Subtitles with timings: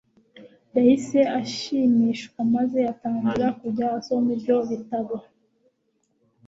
[0.75, 5.15] yahise ashimishwa maze atangira kujya asoma ibyo bitabo